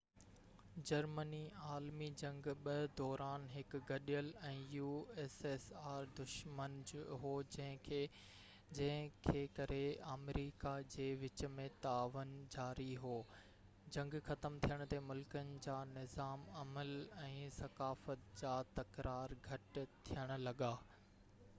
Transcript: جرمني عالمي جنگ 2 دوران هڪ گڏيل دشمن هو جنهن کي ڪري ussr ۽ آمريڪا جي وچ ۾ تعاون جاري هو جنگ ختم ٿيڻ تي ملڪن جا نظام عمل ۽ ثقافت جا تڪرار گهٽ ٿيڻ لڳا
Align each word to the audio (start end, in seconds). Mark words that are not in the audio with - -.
جرمني 0.89 1.39
عالمي 1.71 2.05
جنگ 2.21 2.47
2 2.67 2.85
دوران 3.01 3.43
هڪ 3.55 3.81
گڏيل 3.89 4.29
دشمن 6.21 6.77
هو 7.25 7.33
جنهن 7.57 9.05
کي 9.27 9.43
ڪري 9.59 9.77
ussr 9.77 9.77
۽ 9.77 9.83
آمريڪا 10.15 10.73
جي 10.95 11.07
وچ 11.25 11.45
۾ 11.59 11.67
تعاون 11.85 12.33
جاري 12.57 12.89
هو 13.05 13.15
جنگ 13.99 14.17
ختم 14.31 14.59
ٿيڻ 14.67 14.85
تي 14.95 15.03
ملڪن 15.13 15.55
جا 15.69 15.79
نظام 15.93 16.49
عمل 16.65 16.93
۽ 17.29 17.49
ثقافت 17.61 18.27
جا 18.43 18.59
تڪرار 18.83 19.39
گهٽ 19.49 19.81
ٿيڻ 20.11 20.39
لڳا 20.49 20.75